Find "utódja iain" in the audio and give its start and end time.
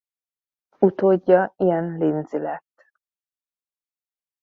0.79-1.97